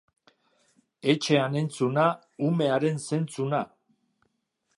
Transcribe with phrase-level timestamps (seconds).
[1.13, 2.07] Etxean entzuna
[2.51, 3.63] umearen zentzuna